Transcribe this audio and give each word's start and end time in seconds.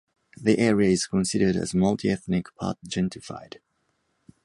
The 0.35 0.57
area 0.57 0.89
is 0.89 1.05
considered 1.05 1.55
as 1.55 1.75
multi-ethnic 1.75 2.47
part-gentrified. 2.55 3.57